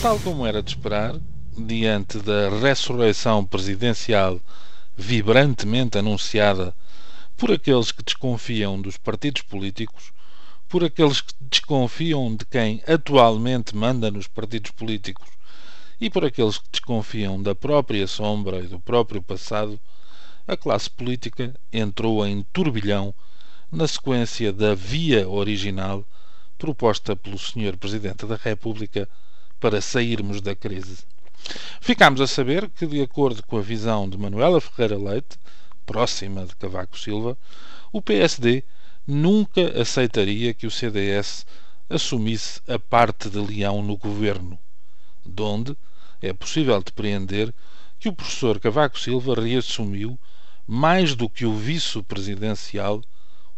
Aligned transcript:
Tal 0.00 0.16
como 0.20 0.46
era 0.46 0.62
de 0.62 0.70
esperar, 0.70 1.16
diante 1.56 2.18
da 2.20 2.50
ressurreição 2.60 3.44
presidencial 3.44 4.40
vibrantemente 4.96 5.98
anunciada 5.98 6.72
por 7.36 7.50
aqueles 7.50 7.90
que 7.90 8.04
desconfiam 8.04 8.80
dos 8.80 8.96
partidos 8.96 9.42
políticos, 9.42 10.12
por 10.68 10.84
aqueles 10.84 11.20
que 11.20 11.34
desconfiam 11.40 12.36
de 12.36 12.46
quem 12.46 12.80
atualmente 12.86 13.74
manda 13.74 14.08
nos 14.08 14.28
partidos 14.28 14.70
políticos 14.70 15.28
e 16.00 16.08
por 16.08 16.24
aqueles 16.24 16.58
que 16.58 16.68
desconfiam 16.70 17.42
da 17.42 17.56
própria 17.56 18.06
sombra 18.06 18.60
e 18.60 18.68
do 18.68 18.78
próprio 18.78 19.20
passado, 19.20 19.80
a 20.46 20.56
classe 20.56 20.88
política 20.88 21.52
entrou 21.72 22.24
em 22.24 22.44
turbilhão 22.52 23.12
na 23.70 23.88
sequência 23.88 24.52
da 24.52 24.76
via 24.76 25.28
original 25.28 26.04
proposta 26.56 27.16
pelo 27.16 27.36
Sr. 27.36 27.76
Presidente 27.76 28.24
da 28.26 28.36
República 28.36 29.08
para 29.60 29.80
sairmos 29.80 30.40
da 30.40 30.54
crise. 30.54 31.04
Ficámos 31.80 32.20
a 32.20 32.26
saber 32.26 32.68
que, 32.70 32.86
de 32.86 33.00
acordo 33.00 33.42
com 33.42 33.58
a 33.58 33.62
visão 33.62 34.08
de 34.08 34.18
Manuela 34.18 34.60
Ferreira 34.60 34.98
Leite, 34.98 35.38
próxima 35.86 36.44
de 36.44 36.54
Cavaco 36.56 36.98
Silva, 36.98 37.36
o 37.92 38.02
PSD 38.02 38.62
nunca 39.06 39.80
aceitaria 39.80 40.52
que 40.52 40.66
o 40.66 40.70
CDS 40.70 41.46
assumisse 41.88 42.60
a 42.68 42.78
parte 42.78 43.30
de 43.30 43.38
leão 43.38 43.82
no 43.82 43.96
governo, 43.96 44.58
donde 45.24 45.74
é 46.20 46.32
possível 46.32 46.82
depreender 46.82 47.54
que 47.98 48.08
o 48.08 48.12
professor 48.12 48.60
Cavaco 48.60 48.98
Silva 48.98 49.34
reassumiu, 49.40 50.18
mais 50.66 51.14
do 51.14 51.28
que 51.28 51.46
o 51.46 51.54
vício 51.54 52.02
presidencial, 52.02 53.00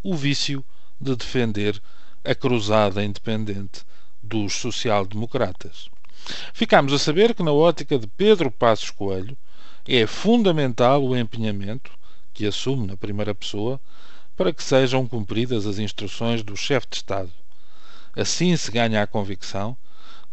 o 0.02 0.14
vício 0.14 0.64
de 1.00 1.16
defender 1.16 1.82
a 2.24 2.34
cruzada 2.34 3.02
independente 3.02 3.84
dos 4.22 4.54
social-democratas. 4.54 5.88
Ficámos 6.52 6.92
a 6.92 6.98
saber 6.98 7.34
que, 7.34 7.42
na 7.42 7.52
ótica 7.52 7.98
de 7.98 8.06
Pedro 8.06 8.50
Passos 8.50 8.90
Coelho, 8.90 9.36
é 9.86 10.06
fundamental 10.06 11.02
o 11.02 11.16
empenhamento, 11.16 11.90
que 12.32 12.46
assume 12.46 12.86
na 12.86 12.96
primeira 12.96 13.34
pessoa, 13.34 13.80
para 14.36 14.52
que 14.52 14.62
sejam 14.62 15.06
cumpridas 15.06 15.66
as 15.66 15.78
instruções 15.78 16.42
do 16.42 16.56
chefe 16.56 16.86
de 16.90 16.96
Estado. 16.96 17.30
Assim 18.16 18.56
se 18.56 18.70
ganha 18.70 19.02
a 19.02 19.06
convicção 19.06 19.76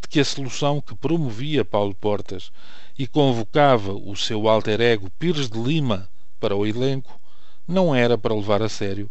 de 0.01 0.07
que 0.07 0.19
a 0.19 0.25
solução 0.25 0.79
que 0.81 0.95
promovia 0.95 1.65
Paulo 1.65 1.95
Portas 1.95 2.51
e 2.97 3.07
convocava 3.07 3.93
o 3.93 4.15
seu 4.15 4.47
alter 4.47 4.81
ego 4.81 5.09
Pires 5.17 5.49
de 5.49 5.59
Lima 5.59 6.09
para 6.39 6.55
o 6.55 6.65
elenco 6.65 7.19
não 7.67 7.93
era 7.93 8.17
para 8.17 8.35
levar 8.35 8.61
a 8.61 8.69
sério, 8.69 9.09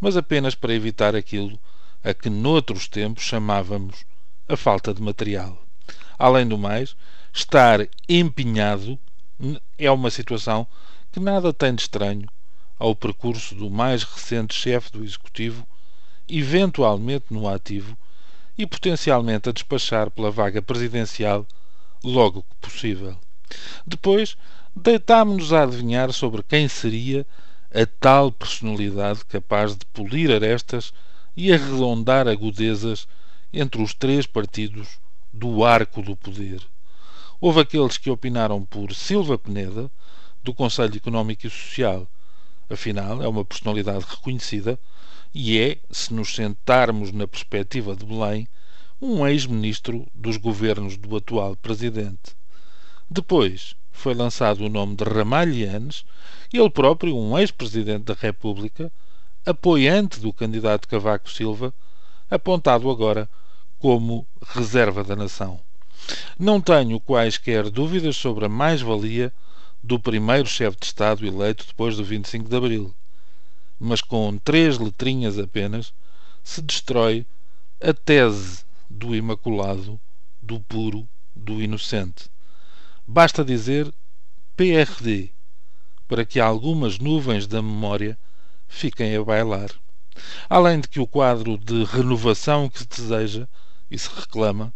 mas 0.00 0.16
apenas 0.16 0.54
para 0.54 0.74
evitar 0.74 1.14
aquilo 1.14 1.58
a 2.02 2.14
que 2.14 2.30
noutros 2.30 2.88
tempos 2.88 3.24
chamávamos 3.24 4.04
a 4.48 4.56
falta 4.56 4.94
de 4.94 5.02
material. 5.02 5.62
Além 6.18 6.46
do 6.48 6.56
mais, 6.56 6.96
estar 7.32 7.86
empenhado 8.08 8.98
é 9.76 9.90
uma 9.90 10.10
situação 10.10 10.66
que 11.12 11.20
nada 11.20 11.52
tem 11.52 11.74
de 11.74 11.82
estranho 11.82 12.26
ao 12.78 12.94
percurso 12.94 13.54
do 13.54 13.68
mais 13.68 14.02
recente 14.02 14.54
chefe 14.54 14.92
do 14.92 15.04
Executivo, 15.04 15.66
eventualmente 16.28 17.26
no 17.30 17.48
ativo 17.48 17.96
e 18.56 18.66
potencialmente 18.66 19.48
a 19.48 19.52
despachar 19.52 20.10
pela 20.10 20.30
vaga 20.30 20.62
presidencial 20.62 21.46
logo 22.02 22.42
que 22.42 22.56
possível. 22.60 23.16
Depois, 23.86 24.36
deitámos-nos 24.74 25.52
a 25.52 25.62
adivinhar 25.62 26.12
sobre 26.12 26.42
quem 26.42 26.68
seria 26.68 27.26
a 27.72 27.86
tal 28.00 28.32
personalidade 28.32 29.24
capaz 29.24 29.76
de 29.76 29.84
polir 29.86 30.30
arestas 30.30 30.92
e 31.36 31.52
arredondar 31.52 32.26
agudezas 32.26 33.06
entre 33.52 33.82
os 33.82 33.94
três 33.94 34.26
partidos 34.26 34.98
do 35.32 35.64
arco 35.64 36.02
do 36.02 36.16
poder. 36.16 36.60
Houve 37.40 37.60
aqueles 37.60 37.96
que 37.96 38.10
opinaram 38.10 38.64
por 38.64 38.94
Silva 38.94 39.38
Peneda, 39.38 39.90
do 40.42 40.52
Conselho 40.54 40.96
Económico 40.96 41.46
e 41.46 41.50
Social. 41.50 42.06
Afinal, 42.70 43.22
é 43.22 43.28
uma 43.28 43.44
personalidade 43.44 44.04
reconhecida 44.08 44.78
e 45.34 45.58
é, 45.58 45.78
se 45.90 46.12
nos 46.12 46.34
sentarmos 46.34 47.12
na 47.12 47.26
perspectiva 47.26 47.94
de 47.94 48.04
Belém, 48.04 48.48
um 49.00 49.26
ex-ministro 49.26 50.06
dos 50.14 50.36
governos 50.36 50.96
do 50.96 51.16
atual 51.16 51.54
presidente. 51.56 52.36
Depois 53.08 53.74
foi 53.92 54.14
lançado 54.14 54.64
o 54.64 54.68
nome 54.68 54.96
de 54.96 55.04
Ramalhianes, 55.04 56.04
ele 56.52 56.70
próprio 56.70 57.16
um 57.16 57.38
ex-presidente 57.38 58.04
da 58.04 58.14
República, 58.14 58.92
apoiante 59.46 60.20
do 60.20 60.32
candidato 60.32 60.88
Cavaco 60.88 61.30
Silva, 61.30 61.72
apontado 62.30 62.90
agora 62.90 63.28
como 63.78 64.26
reserva 64.54 65.04
da 65.04 65.14
nação. 65.16 65.60
Não 66.38 66.60
tenho 66.60 67.00
quaisquer 67.00 67.70
dúvidas 67.70 68.16
sobre 68.16 68.46
a 68.46 68.48
mais-valia 68.48 69.32
do 69.82 69.98
primeiro 69.98 70.48
chefe 70.48 70.76
de 70.80 70.86
Estado 70.86 71.26
eleito 71.26 71.66
depois 71.66 71.96
do 71.96 72.04
25 72.04 72.48
de 72.48 72.56
Abril, 72.56 72.94
mas 73.78 74.00
com 74.00 74.36
três 74.38 74.78
letrinhas 74.78 75.38
apenas 75.38 75.92
se 76.42 76.60
destrói 76.62 77.26
a 77.80 77.92
tese 77.92 78.64
do 78.90 79.14
imaculado, 79.14 80.00
do 80.42 80.58
puro, 80.60 81.08
do 81.34 81.62
inocente. 81.62 82.28
Basta 83.06 83.44
dizer 83.44 83.92
PRD 84.56 85.30
para 86.08 86.24
que 86.24 86.40
algumas 86.40 86.98
nuvens 86.98 87.46
da 87.46 87.62
memória 87.62 88.18
fiquem 88.66 89.14
a 89.14 89.22
bailar. 89.22 89.70
Além 90.48 90.80
de 90.80 90.88
que 90.88 91.00
o 91.00 91.06
quadro 91.06 91.58
de 91.58 91.84
renovação 91.84 92.68
que 92.68 92.78
se 92.80 92.86
deseja 92.88 93.48
e 93.90 93.98
se 93.98 94.08
reclama, 94.14 94.72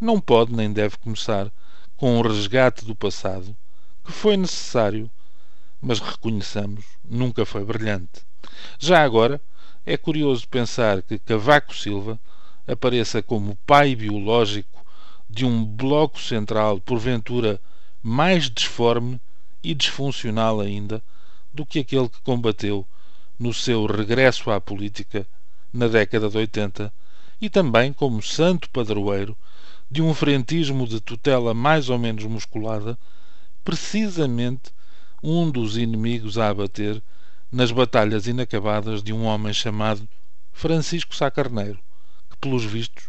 não 0.00 0.20
pode 0.20 0.52
nem 0.54 0.72
deve 0.72 0.96
começar 0.96 1.50
com 1.96 2.18
um 2.18 2.22
resgate 2.22 2.84
do 2.84 2.94
passado, 2.94 3.56
que 4.04 4.10
foi 4.10 4.36
necessário, 4.36 5.10
mas 5.80 5.98
reconheçamos, 5.98 6.84
nunca 7.04 7.44
foi 7.44 7.64
brilhante. 7.64 8.24
Já 8.78 9.02
agora, 9.04 9.40
é 9.84 9.96
curioso 9.96 10.48
pensar 10.48 11.02
que 11.02 11.18
Cavaco 11.18 11.76
Silva 11.76 12.18
apareça 12.66 13.22
como 13.22 13.58
pai 13.66 13.94
biológico 13.94 14.84
de 15.28 15.44
um 15.44 15.64
bloco 15.64 16.20
central, 16.20 16.80
porventura 16.80 17.60
mais 18.02 18.50
disforme 18.50 19.20
e 19.62 19.74
disfuncional 19.74 20.60
ainda 20.60 21.02
do 21.52 21.66
que 21.66 21.80
aquele 21.80 22.08
que 22.08 22.20
combateu 22.22 22.86
no 23.40 23.54
seu 23.54 23.86
regresso 23.86 24.50
à 24.50 24.60
política 24.60 25.26
na 25.72 25.88
década 25.88 26.28
de 26.28 26.36
80 26.36 26.92
e 27.40 27.48
também 27.48 27.90
como 27.90 28.22
santo 28.22 28.68
padroeiro 28.68 29.34
de 29.90 30.02
um 30.02 30.12
frentismo 30.12 30.86
de 30.86 31.00
tutela 31.00 31.54
mais 31.54 31.88
ou 31.88 31.98
menos 31.98 32.22
musculada, 32.26 32.98
precisamente 33.64 34.70
um 35.22 35.50
dos 35.50 35.78
inimigos 35.78 36.36
a 36.36 36.50
abater 36.50 37.02
nas 37.50 37.72
batalhas 37.72 38.26
inacabadas 38.26 39.02
de 39.02 39.10
um 39.10 39.24
homem 39.24 39.54
chamado 39.54 40.06
Francisco 40.52 41.16
Sá 41.16 41.30
Carneiro, 41.30 41.78
que, 42.28 42.36
pelos 42.36 42.64
vistos, 42.64 43.08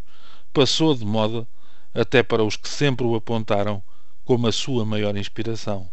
passou 0.50 0.94
de 0.94 1.04
moda 1.04 1.46
até 1.92 2.22
para 2.22 2.42
os 2.42 2.56
que 2.56 2.70
sempre 2.70 3.04
o 3.04 3.14
apontaram 3.14 3.82
como 4.24 4.46
a 4.46 4.52
sua 4.52 4.82
maior 4.86 5.14
inspiração. 5.14 5.91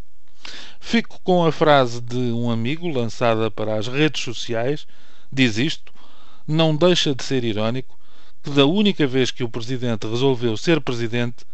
Fico 0.80 1.20
com 1.24 1.46
a 1.46 1.52
frase 1.52 2.02
de 2.02 2.18
um 2.18 2.50
amigo 2.50 2.88
lançada 2.88 3.52
para 3.52 3.76
as 3.78 3.88
redes 3.88 4.24
sociais, 4.24 4.88
diz 5.32 5.58
isto, 5.58 5.94
não 6.48 6.76
deixa 6.76 7.14
de 7.14 7.24
ser 7.24 7.44
irónico 7.44 7.98
que 8.42 8.50
da 8.50 8.66
única 8.66 9.06
vez 9.06 9.32
que 9.32 9.44
o 9.44 9.50
Presidente 9.50 10.08
resolveu 10.08 10.56
ser 10.56 10.82
Presidente, 10.82 11.46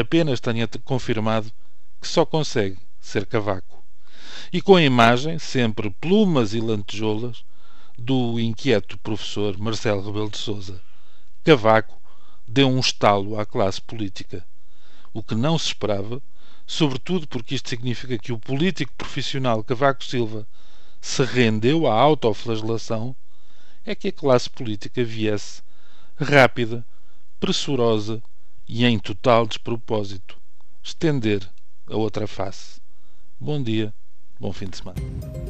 apenas 0.00 0.40
tenha 0.40 0.68
confirmado 0.84 1.50
que 2.00 2.08
só 2.08 2.24
consegue 2.24 2.78
ser 3.00 3.26
cavaco. 3.26 3.82
E 4.52 4.62
com 4.62 4.76
a 4.76 4.82
imagem, 4.82 5.38
sempre 5.38 5.90
plumas 5.90 6.54
e 6.54 6.60
lantejoulas, 6.60 7.44
do 7.98 8.38
inquieto 8.40 8.98
professor 8.98 9.56
Marcelo 9.58 10.02
Rebelo 10.02 10.30
de 10.30 10.38
Sousa. 10.38 10.80
Cavaco 11.44 12.00
deu 12.46 12.68
um 12.68 12.80
estalo 12.80 13.38
à 13.38 13.46
classe 13.46 13.80
política. 13.80 14.44
O 15.12 15.22
que 15.22 15.34
não 15.34 15.58
se 15.58 15.66
esperava, 15.66 16.20
sobretudo 16.66 17.26
porque 17.26 17.54
isto 17.54 17.68
significa 17.68 18.18
que 18.18 18.32
o 18.32 18.38
político 18.38 18.92
profissional 18.96 19.62
Cavaco 19.62 20.04
Silva 20.04 20.46
se 21.00 21.22
rendeu 21.22 21.86
à 21.86 21.92
autoflagelação, 21.92 23.14
é 23.84 23.94
que 23.94 24.08
a 24.08 24.12
classe 24.12 24.48
política 24.48 25.04
viesse 25.04 25.62
rápida, 26.16 26.84
pressurosa 27.38 28.22
e 28.66 28.84
em 28.86 28.98
total 28.98 29.46
despropósito 29.46 30.40
estender 30.82 31.46
a 31.86 31.96
outra 31.96 32.26
face. 32.26 32.80
Bom 33.38 33.62
dia, 33.62 33.92
bom 34.40 34.52
fim 34.52 34.66
de 34.66 34.78
semana. 34.78 35.43